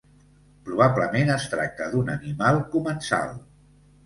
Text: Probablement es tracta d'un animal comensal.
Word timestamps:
Probablement 0.69 1.29
es 1.33 1.45
tracta 1.51 1.91
d'un 1.93 2.09
animal 2.15 2.59
comensal. 2.73 3.39